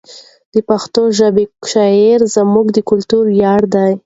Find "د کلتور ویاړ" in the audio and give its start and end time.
2.73-3.61